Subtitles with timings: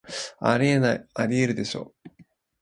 [0.39, 1.93] あり得ない、アリエールでしょ